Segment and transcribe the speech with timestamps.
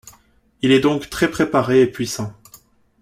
[0.63, 2.33] Il est donc très préparé et puissant.